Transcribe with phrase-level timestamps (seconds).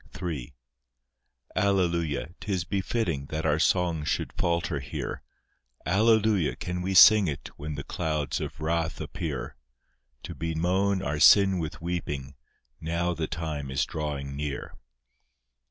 [0.19, 0.51] III
[1.55, 5.21] Alleluia, 'tis befitting That our song should falter here;
[5.85, 9.57] Alleluia, can we sing it When the clouds of wrath appear?
[10.23, 12.33] To bemoan our sin with weeping,
[12.79, 14.73] Now the time is drawing near.